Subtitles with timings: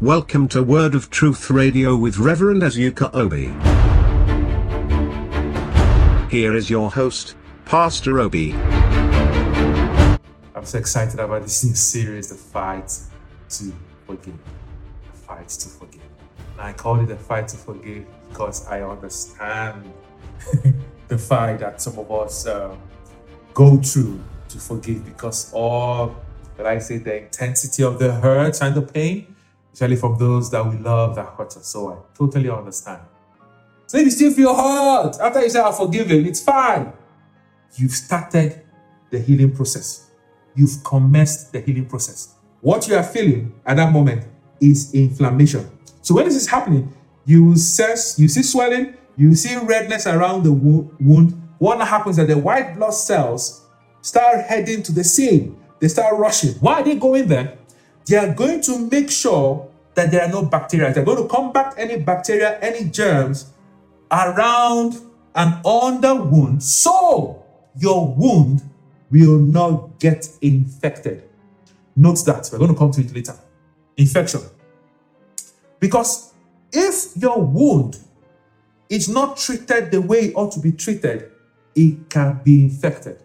[0.00, 3.46] Welcome to Word of Truth Radio with Reverend Azuka Obi.
[6.30, 7.34] Here is your host,
[7.64, 8.54] Pastor Obi.
[8.54, 10.20] I'm
[10.62, 12.96] so excited about this new series, The Fight
[13.48, 13.72] to
[14.06, 14.38] Forgive.
[15.10, 16.02] The Fight to Forgive.
[16.52, 19.82] And I call it The Fight to Forgive because I understand
[21.08, 22.72] the fight that some of us uh,
[23.52, 24.20] go through
[24.50, 26.14] to forgive because all,
[26.56, 29.34] like I say, the intensity of the hurt and the pain
[29.78, 31.68] especially from those that we love that hurt us.
[31.68, 33.00] So I totally understand.
[33.86, 36.92] So if you still feel hurt after you say, I forgive him, it's fine.
[37.76, 38.60] You've started
[39.10, 40.10] the healing process.
[40.56, 42.34] You've commenced the healing process.
[42.60, 44.26] What you are feeling at that moment
[44.60, 45.70] is inflammation.
[46.02, 46.92] So when this is happening,
[47.24, 51.40] you sense, you see swelling, you see redness around the wound.
[51.58, 53.64] What happens is that the white blood cells
[54.00, 55.56] start heading to the scene.
[55.78, 56.54] They start rushing.
[56.54, 57.58] Why are they going there?
[58.06, 59.67] They are going to make sure
[59.98, 60.92] that there are no bacteria.
[60.94, 63.52] They're going to combat any bacteria, any germs
[64.10, 65.00] around
[65.34, 67.44] and on the wound so
[67.76, 68.62] your wound
[69.10, 71.24] will not get infected.
[71.96, 72.48] Note that.
[72.52, 73.34] We're going to come to it later.
[73.96, 74.40] Infection.
[75.80, 76.32] Because
[76.72, 77.98] if your wound
[78.88, 81.30] is not treated the way it ought to be treated,
[81.74, 83.20] it can be infected.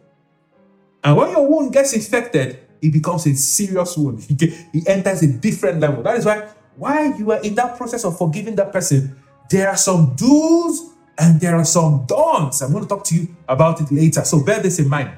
[1.04, 4.26] And when your wound gets infected, it becomes a serious wound.
[4.30, 6.04] It enters a different level.
[6.04, 9.16] That is why, while you are in that process of forgiving that person,
[9.50, 12.62] there are some do's and there are some don'ts.
[12.62, 14.24] I'm going to talk to you about it later.
[14.24, 15.12] So bear this in mind.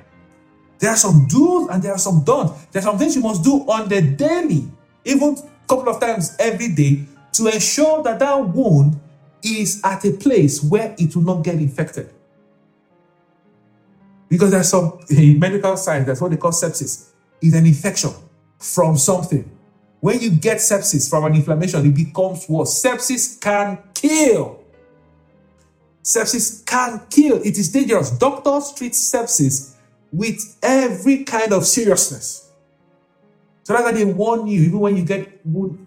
[0.80, 2.66] There are some do's and there are some don'ts.
[2.67, 4.70] There are some things you must do on the daily,
[5.06, 9.00] even a couple of times every day, to ensure that that wound
[9.44, 12.09] is at a place where it will not get infected.
[14.28, 18.12] Because there's some in medical science, that's what they call sepsis is an infection
[18.58, 19.50] from something.
[20.06, 22.80] When you get sepsis from an inflammation, it becomes worse.
[22.80, 24.64] Sepsis can kill.
[26.03, 27.41] Sepsis can kill.
[27.41, 28.12] It is dangerous.
[28.12, 29.74] Doctors treat sepsis
[30.12, 32.52] with every kind of seriousness.
[33.63, 35.41] So that's why they warn you, even when you get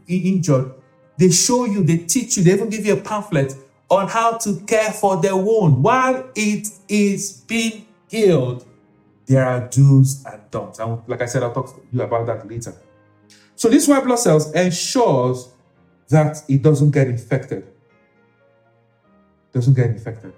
[0.08, 0.74] injured,
[1.16, 3.54] they show you, they teach you, they even give you a pamphlet
[3.88, 8.66] on how to care for the wound while it is being healed
[9.26, 10.78] there are do's and don'ts.
[10.80, 12.74] And like I said, I'll talk to you about that later.
[13.58, 15.48] So this white blood cells ensures
[16.10, 17.66] that it doesn't get infected.
[19.52, 20.32] Doesn't get infected.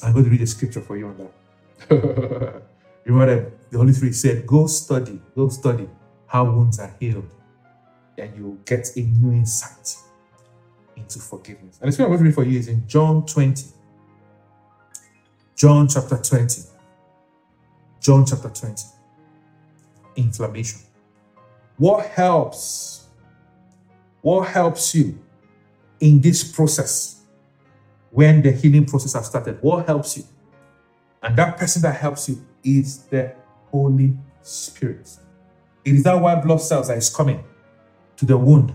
[0.00, 2.62] I'm going to read a scripture for you on that.
[3.04, 5.88] Remember the Holy Spirit said, Go study, go study
[6.28, 7.28] how wounds are healed,
[8.16, 9.96] and you'll get a new insight
[10.96, 11.80] into forgiveness.
[11.82, 13.66] And the scripture I'm going to read for you is in John 20.
[15.56, 16.62] John chapter 20.
[18.00, 18.84] John chapter 20.
[20.14, 20.78] Inflammation.
[21.82, 23.08] What helps?
[24.20, 25.18] What helps you
[25.98, 27.24] in this process
[28.12, 29.58] when the healing process has started?
[29.60, 30.22] What helps you?
[31.24, 33.34] And that person that helps you is the
[33.72, 35.10] Holy Spirit.
[35.84, 37.42] It is that white blood cells that is coming
[38.14, 38.72] to the wound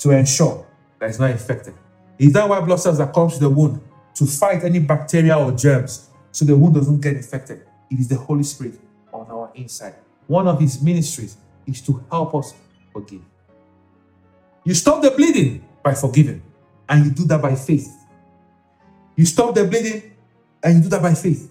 [0.00, 0.66] to ensure
[0.98, 1.74] that it's not infected.
[2.18, 3.80] It is that white blood cells that comes to the wound
[4.16, 7.64] to fight any bacteria or germs so the wound doesn't get infected.
[7.88, 8.80] It is the Holy Spirit
[9.12, 9.94] on our inside.
[10.26, 11.36] One of his ministries
[11.66, 12.54] is to help us
[12.92, 13.22] forgive.
[14.64, 16.42] You stop the bleeding by forgiving,
[16.88, 17.90] and you do that by faith.
[19.16, 20.12] You stop the bleeding,
[20.62, 21.50] and you do that by faith.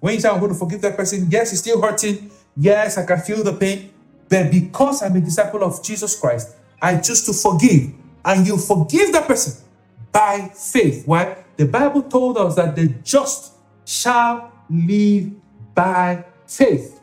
[0.00, 2.30] When you say, I'm going to forgive that person, yes, it's still hurting.
[2.56, 3.92] Yes, I can feel the pain.
[4.28, 7.92] But because I'm a disciple of Jesus Christ, I choose to forgive.
[8.24, 9.64] And you forgive that person
[10.12, 11.06] by faith.
[11.06, 11.44] Why?
[11.56, 13.52] The Bible told us that the just
[13.84, 15.30] shall live
[15.74, 16.99] by faith.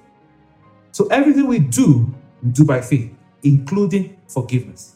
[0.98, 3.14] So everything we do, we do by faith,
[3.44, 4.96] including forgiveness.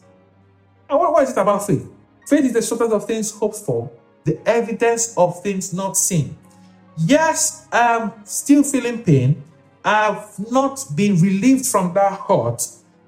[0.90, 1.88] And what, what is it about faith?
[2.26, 3.88] Faith is the substance of things hoped for,
[4.24, 6.36] the evidence of things not seen.
[6.98, 9.44] Yes, I'm still feeling pain.
[9.84, 12.66] I've not been relieved from that hurt,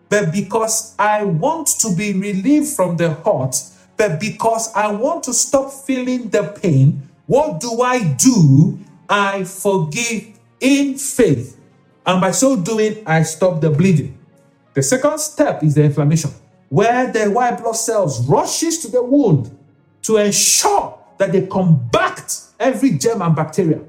[0.09, 3.57] but because I want to be relieved from the hurt,
[3.97, 8.79] but because I want to stop feeling the pain, what do I do?
[9.09, 11.59] I forgive in faith.
[12.07, 14.19] And by so doing, I stop the bleeding.
[14.75, 16.31] The second step is the inflammation,
[16.69, 19.57] where the white blood cells rushes to the wound
[20.03, 23.81] to ensure that they combat every germ and bacteria.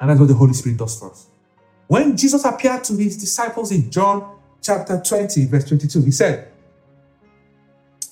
[0.00, 1.26] And that's what the Holy Spirit does for us.
[1.86, 6.50] When Jesus appeared to his disciples in John chapter 20, verse 22, he said,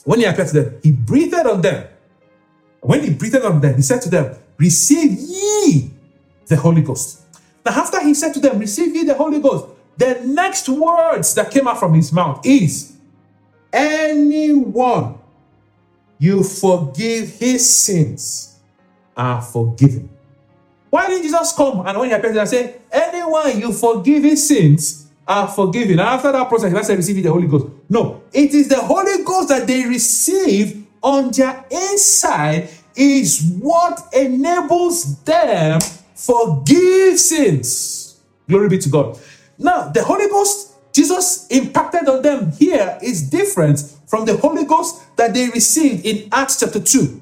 [0.05, 1.87] when he appeared to them, he breathed on them.
[2.81, 5.90] When he breathed on them, he said to them, Receive ye
[6.46, 7.21] the Holy Ghost.
[7.64, 9.66] Now, after he said to them, Receive ye the Holy Ghost,
[9.96, 12.96] the next words that came out from his mouth is,
[13.72, 15.18] anyone
[16.18, 18.58] you forgive his sins
[19.16, 20.08] are forgiven.
[20.90, 25.08] Why didn't Jesus come and when he appeared and say, anyone you forgive his sins
[25.26, 25.92] are forgiven?
[25.92, 27.66] And after that process, let's say receive the Holy Ghost.
[27.88, 35.22] No, it is the Holy Ghost that they receive on their inside is what enables
[35.22, 35.80] them
[36.14, 38.20] forgive sins.
[38.48, 39.18] Glory be to God.
[39.58, 45.02] Now, the Holy Ghost Jesus impacted on them here is different from the Holy Ghost
[45.16, 47.20] that they received in Acts chapter 2.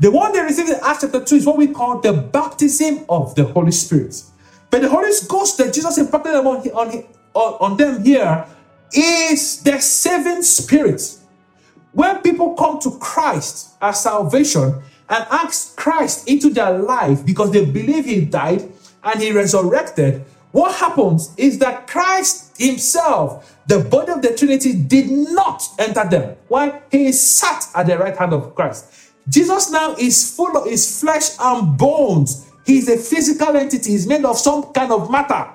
[0.00, 3.34] The one they received in Acts chapter 2 is what we call the baptism of
[3.34, 4.22] the Holy Spirit.
[4.70, 7.04] But the Holy Ghost that Jesus impacted on, on,
[7.34, 8.46] on them here
[8.94, 11.18] is the saving spirit.
[11.92, 17.64] When people come to Christ as salvation and ask Christ into their life because they
[17.64, 18.70] believe he died
[19.02, 25.10] and he resurrected, what happens is that Christ himself, the body of the Trinity, did
[25.10, 26.36] not enter them.
[26.48, 26.80] Why?
[26.90, 29.10] He sat at the right hand of Christ.
[29.28, 32.46] Jesus now is full of his flesh and bones.
[32.64, 33.90] He's a physical entity.
[33.90, 35.50] He's made of some kind of matter.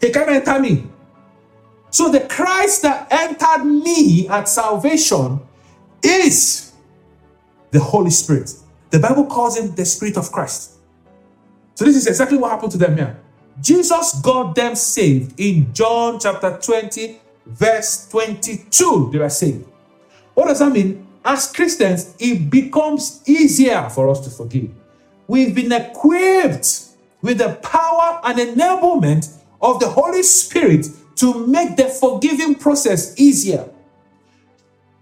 [0.00, 0.86] He can enter me.
[1.90, 5.40] So the Christ that entered me at salvation
[6.02, 6.69] is
[7.70, 8.52] the Holy Spirit.
[8.90, 10.72] The Bible calls him the Spirit of Christ.
[11.74, 13.18] So this is exactly what happened to them here.
[13.60, 19.10] Jesus got them saved in John chapter 20, verse 22.
[19.12, 19.66] They were saved.
[20.34, 21.06] What does that mean?
[21.24, 24.70] As Christians, it becomes easier for us to forgive.
[25.26, 26.86] We've been equipped
[27.22, 29.30] with the power and enablement
[29.60, 33.68] of the Holy Spirit to make the forgiving process easier.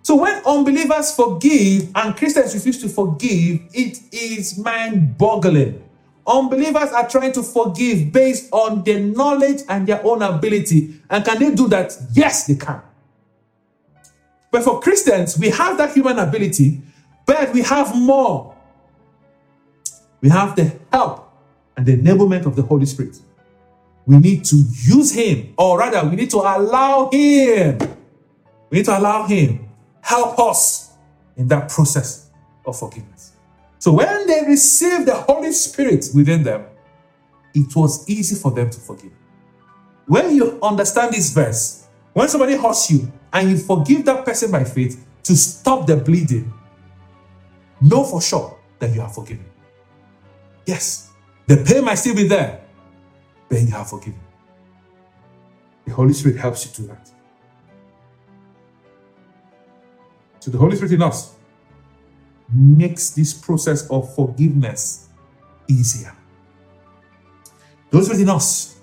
[0.09, 5.85] So when unbelievers forgive and Christians refuse to forgive, it is mind boggling.
[6.27, 10.99] Unbelievers are trying to forgive based on their knowledge and their own ability.
[11.11, 11.95] And can they do that?
[12.15, 12.81] Yes, they can.
[14.51, 16.81] But for Christians, we have that human ability,
[17.27, 18.57] but we have more.
[20.23, 21.31] We have the help
[21.77, 23.19] and the enablement of the Holy Spirit.
[24.07, 27.77] We need to use Him, or rather, we need to allow Him.
[28.71, 29.68] We need to allow Him
[30.03, 30.93] help us
[31.37, 32.31] in that process
[32.67, 33.33] of forgiveness.
[33.79, 36.67] So when they received the Holy Spirit within them,
[37.55, 39.13] it was easy for them to forgive.
[40.07, 44.65] When you understand this verse, when somebody hurts you and you forgive that person by
[44.65, 46.53] faith to stop the bleeding,
[47.81, 49.45] know for sure that you are forgiven.
[50.67, 51.11] Yes,
[51.47, 52.61] the pain might still be there,
[53.49, 54.21] but you are forgiven.
[55.87, 57.11] The Holy Spirit helps you do that.
[60.41, 61.35] So the Holy Spirit in us
[62.53, 65.09] makes this process of forgiveness
[65.69, 66.15] easier.
[67.91, 68.81] Those within us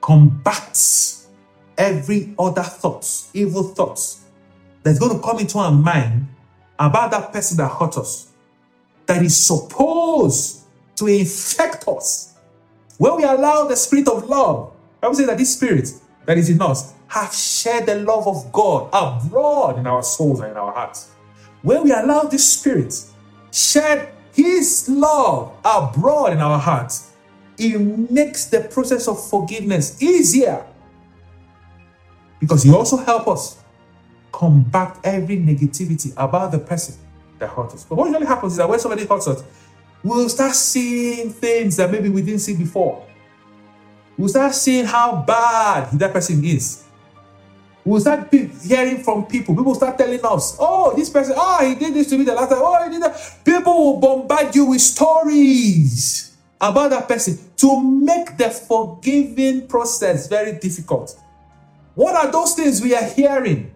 [0.00, 1.28] combats
[1.76, 4.24] every other thoughts, evil thoughts
[4.82, 6.28] that's going to come into our mind
[6.78, 8.32] about that person that hurt us,
[9.06, 10.64] that is supposed
[10.96, 12.34] to infect us.
[12.98, 15.90] When we allow the spirit of love, I would say that this spirit
[16.26, 20.52] that is in us have shared the love of God abroad in our souls and
[20.52, 21.10] in our hearts.
[21.62, 22.94] When we allow this spirit
[23.52, 27.10] shed his love abroad in our hearts,
[27.58, 27.78] it
[28.10, 30.64] makes the process of forgiveness easier.
[32.38, 33.64] Because he also helps us
[34.30, 36.94] combat every negativity about the person
[37.40, 37.84] that hurt us.
[37.84, 39.42] But what usually happens is that when somebody hurts us,
[40.04, 43.04] we'll start seeing things that maybe we didn't see before.
[44.16, 46.79] We'll start seeing how bad that person is.
[47.84, 49.56] We'll start hearing from people.
[49.56, 52.50] People start telling us, oh, this person, oh, he did this to me the last
[52.50, 52.58] time.
[52.60, 53.38] Oh, he did that.
[53.44, 60.58] People will bombard you with stories about that person to make the forgiving process very
[60.58, 61.18] difficult.
[61.94, 63.74] What are those things we are hearing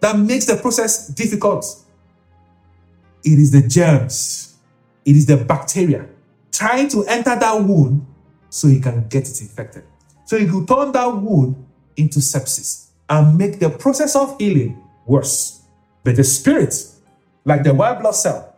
[0.00, 1.66] that makes the process difficult?
[3.24, 4.56] It is the germs,
[5.04, 6.06] it is the bacteria
[6.50, 8.04] trying to enter that wound
[8.48, 9.84] so he can get it infected.
[10.24, 11.66] So he could turn that wound
[11.96, 15.62] into sepsis and make the process of healing worse.
[16.04, 16.74] But the spirit,
[17.44, 18.56] like the white blood cell,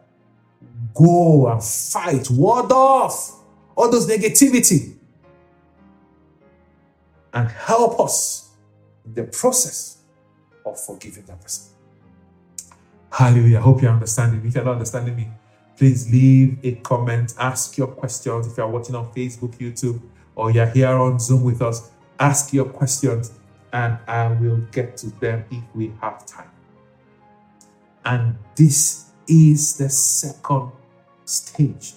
[0.95, 3.41] go and fight, ward off
[3.77, 4.97] all those negativity
[7.33, 8.51] and help us
[9.05, 9.99] in the process
[10.67, 11.73] of forgiving that person.
[13.13, 13.59] Hallelujah.
[13.59, 14.45] I hope you're understanding.
[14.47, 15.29] If you're not understanding me,
[15.77, 18.47] please leave a comment, ask your questions.
[18.47, 20.01] If you're watching on Facebook, YouTube,
[20.37, 23.33] or you're here on Zoom with us, ask your questions
[23.73, 26.51] and I will get to them if we have time.
[28.05, 30.73] And this is the second
[31.25, 31.93] stage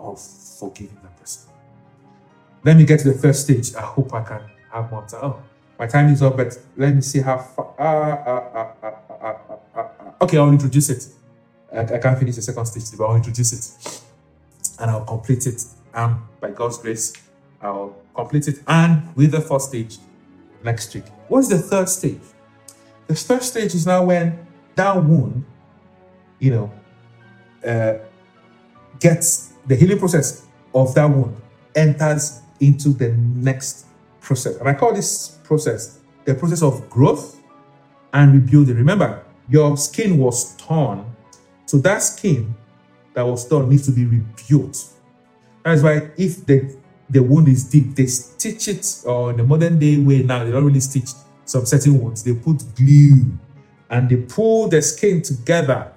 [0.00, 1.50] of forgiving the person.
[2.64, 3.74] Let me get to the first stage.
[3.74, 5.20] I hope I can have more time.
[5.22, 5.42] Oh,
[5.78, 7.74] My time is up, but let me see how far.
[7.78, 7.84] Uh,
[8.30, 8.74] uh,
[9.76, 11.06] uh, okay, I'll introduce it.
[11.72, 14.02] I, I can't finish the second stage, but I'll introduce it
[14.80, 15.64] and I'll complete it.
[15.94, 17.12] And by God's grace,
[17.60, 18.60] I'll complete it.
[18.66, 19.98] And with the first stage
[20.64, 21.04] next week.
[21.28, 22.20] What's the third stage?
[23.06, 25.44] The third stage is now when that wound,
[26.40, 26.72] you know,
[27.64, 27.94] uh,
[28.98, 31.40] gets the healing process of that wound
[31.76, 33.86] enters into the next
[34.20, 34.56] process.
[34.56, 37.40] And I call this process the process of growth
[38.12, 38.76] and rebuilding.
[38.76, 41.06] Remember, your skin was torn.
[41.66, 42.54] So that skin
[43.14, 44.84] that was torn needs to be rebuilt.
[45.64, 46.76] That's why if the,
[47.10, 50.64] the wound is deep, they stitch it, or the modern day way now, they don't
[50.64, 51.10] really stitch
[51.44, 52.22] some certain wounds.
[52.22, 53.38] They put glue
[53.90, 55.92] and they pull the skin together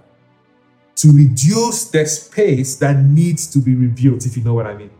[0.95, 4.91] to reduce the space that needs to be rebuilt, if you know what I mean.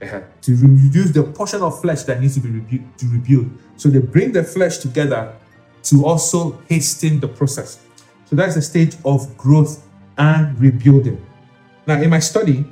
[0.00, 0.20] Uh-huh.
[0.42, 3.50] To reduce the portion of flesh that needs to be rebu- to rebuild.
[3.76, 5.34] So they bring the flesh together
[5.84, 7.80] to also hasten the process.
[8.26, 9.84] So that's the stage of growth
[10.16, 11.24] and rebuilding.
[11.86, 12.64] Now, in my study,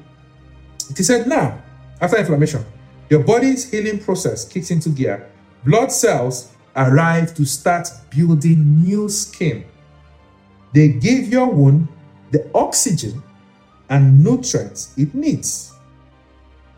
[0.91, 1.61] it is said now,
[2.01, 2.65] after inflammation,
[3.09, 5.31] your body's healing process kicks into gear.
[5.65, 9.65] Blood cells arrive to start building new skin.
[10.75, 11.89] They give your wound
[12.33, 13.23] the oxygen
[13.89, 15.73] and nutrients it needs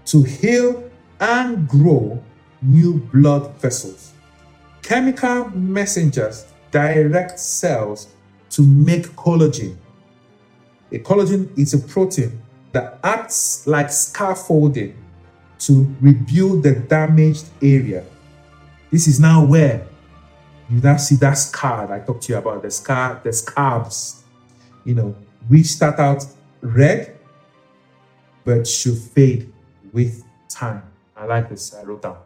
[0.05, 2.23] to heal and grow
[2.63, 4.13] new blood vessels.
[4.83, 8.09] Chemical messengers direct cells
[8.51, 9.77] to make collagen.
[10.93, 12.41] A collagen is a protein
[12.73, 14.97] that acts like scaffolding
[15.61, 18.05] to rebuild the damaged area.
[18.91, 19.87] This is now where
[20.71, 24.23] you now see that scar I talked to you about, the scar, the scabs,
[24.85, 25.15] you know,
[25.49, 26.25] which start out
[26.61, 27.19] red
[28.45, 29.53] but should fade
[29.93, 30.83] with time.
[31.17, 32.19] I like this, I wrote down.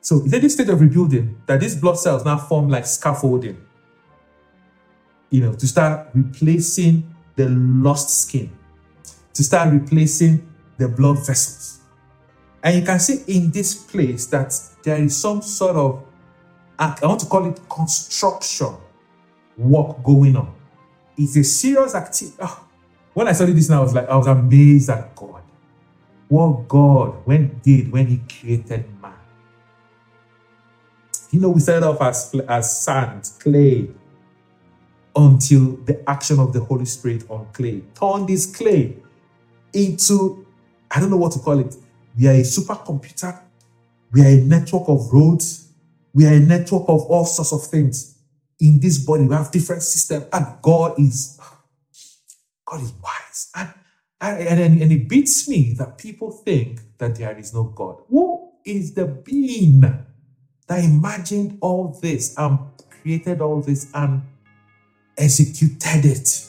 [0.00, 3.60] So it's at this stage of rebuilding that these blood cells now form like scaffolding,
[5.30, 8.50] you know, to start replacing the lost skin,
[9.34, 10.48] to start replacing
[10.78, 11.79] the blood vessels.
[12.62, 16.04] And you can see in this place that there is some sort of,
[16.78, 18.76] I want to call it construction
[19.56, 20.54] work going on.
[21.16, 22.36] It's a serious activity.
[22.40, 22.64] Oh, ah,
[23.12, 25.42] when I studied this now, I was like, I was amazed at God.
[26.28, 29.14] What God when did when He created man.
[31.30, 33.90] You know, we started off as, as sand, clay,
[35.14, 37.82] until the action of the Holy Spirit on clay.
[37.98, 38.96] turned this clay
[39.72, 40.46] into,
[40.90, 41.76] I don't know what to call it.
[42.20, 43.40] We are a supercomputer.
[44.12, 45.72] We are a network of roads.
[46.12, 48.18] We are a network of all sorts of things
[48.60, 49.24] in this body.
[49.24, 51.40] We have different systems, and God is
[52.66, 53.50] God is wise.
[53.54, 53.70] And,
[54.20, 58.02] and, and it beats me that people think that there is no God.
[58.10, 62.58] Who is the being that imagined all this and
[62.90, 64.22] created all this and
[65.16, 66.46] executed it?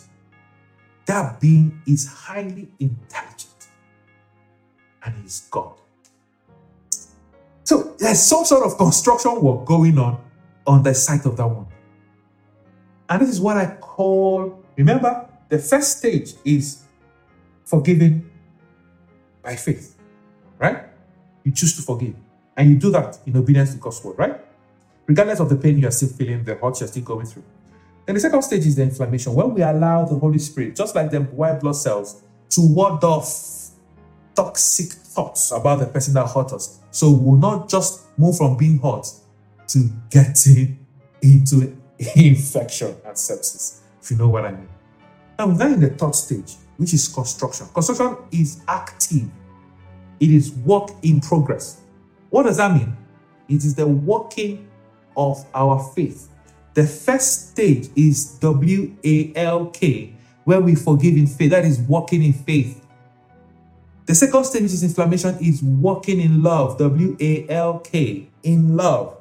[1.06, 3.31] That being is highly intelligent
[5.04, 5.74] and is God.
[7.64, 10.22] So there's some sort of construction work going on
[10.68, 11.68] on the site of that one.
[13.10, 16.84] And this is what I call, remember, the first stage is
[17.66, 18.30] forgiving
[19.42, 19.98] by faith,
[20.58, 20.86] right?
[21.44, 22.16] You choose to forgive.
[22.56, 24.40] And you do that in obedience to God's word, right?
[25.08, 27.44] Regardless of the pain you are still feeling, the hurt you're still going through.
[28.06, 29.34] Then the second stage is the inflammation.
[29.34, 33.26] When we allow the Holy Spirit, just like the white blood cells, to ward off
[34.36, 36.80] toxic thoughts about the person that hurt us.
[36.92, 39.08] So we'll not just move from being hurt
[39.70, 40.86] to getting
[41.22, 41.78] into
[42.16, 44.70] infection and sepsis, if you know what I mean.
[45.38, 47.68] Now, we're in the third stage, which is construction.
[47.74, 49.30] Construction is active,
[50.20, 51.82] it is work in progress.
[52.30, 52.96] What does that mean?
[53.50, 54.70] It is the working
[55.18, 56.30] of our faith.
[56.74, 61.52] The first stage is W A L K, where we forgive in faith.
[61.52, 62.86] That is walking in faith.
[64.06, 66.78] The second stage, which is inflammation, is walking in love.
[66.80, 69.18] W A L K, in love.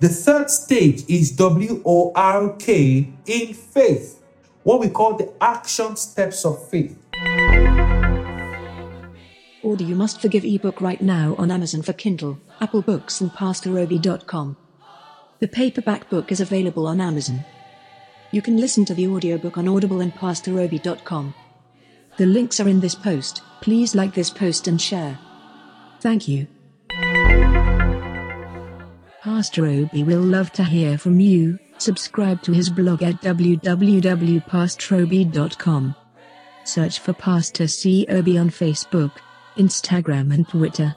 [0.00, 4.22] The third stage is W O R K, in faith.
[4.62, 6.98] What we call the action steps of faith.
[9.62, 14.56] Order You Must Forgive ebook right now on Amazon for Kindle, Apple Books, and PastorObi.com.
[15.40, 17.44] The paperback book is available on Amazon.
[18.30, 21.34] You can listen to the audiobook on Audible and PastorObi.com.
[22.16, 23.42] The links are in this post.
[23.60, 25.18] Please like this post and share.
[26.00, 26.46] Thank you.
[29.22, 31.58] Pastor Obi will love to hear from you.
[31.78, 35.94] Subscribe to his blog at www.pastorobi.com.
[36.64, 38.06] Search for Pastor C.
[38.08, 39.12] Obi on Facebook,
[39.56, 40.96] Instagram, and Twitter.